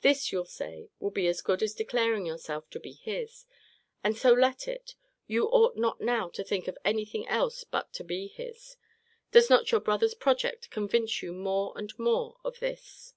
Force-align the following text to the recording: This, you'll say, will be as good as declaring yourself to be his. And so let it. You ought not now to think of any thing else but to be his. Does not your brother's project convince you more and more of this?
This, 0.00 0.32
you'll 0.32 0.46
say, 0.46 0.88
will 0.98 1.12
be 1.12 1.28
as 1.28 1.40
good 1.40 1.62
as 1.62 1.74
declaring 1.76 2.26
yourself 2.26 2.68
to 2.70 2.80
be 2.80 2.94
his. 2.94 3.46
And 4.02 4.16
so 4.18 4.32
let 4.32 4.66
it. 4.66 4.96
You 5.28 5.46
ought 5.46 5.76
not 5.76 6.00
now 6.00 6.28
to 6.30 6.42
think 6.42 6.66
of 6.66 6.76
any 6.84 7.04
thing 7.04 7.28
else 7.28 7.62
but 7.62 7.92
to 7.92 8.02
be 8.02 8.26
his. 8.26 8.76
Does 9.30 9.48
not 9.48 9.70
your 9.70 9.80
brother's 9.80 10.14
project 10.14 10.70
convince 10.70 11.22
you 11.22 11.32
more 11.32 11.72
and 11.78 11.96
more 12.00 12.38
of 12.44 12.58
this? 12.58 13.14